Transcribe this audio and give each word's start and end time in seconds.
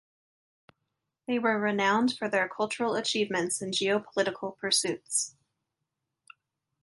They 1.27 1.37
were 1.37 1.59
renowned 1.59 2.17
for 2.17 2.27
their 2.27 2.49
cultural 2.49 2.95
achievements 2.95 3.61
and 3.61 3.71
geopolitical 3.71 4.57
pursuits. 4.57 5.35